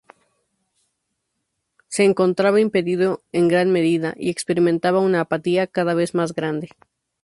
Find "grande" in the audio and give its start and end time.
6.33-6.69